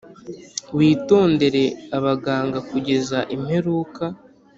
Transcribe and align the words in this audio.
witondere 0.77 1.63
abaganga 1.97 2.59
kugeza 2.69 3.19
imperuka 3.35 4.03